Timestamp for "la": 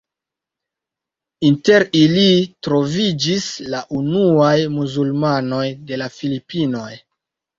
3.75-3.81, 6.03-6.11